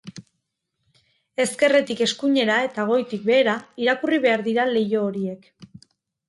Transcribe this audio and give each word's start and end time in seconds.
Ezkerretik 1.43 2.01
eskuinera 2.05 2.55
eta 2.69 2.87
goitik 2.93 3.27
behera 3.31 3.55
irakurri 3.85 4.21
behar 4.25 4.45
dira 4.49 4.67
leiho 4.73 5.05
horiek. 5.11 5.49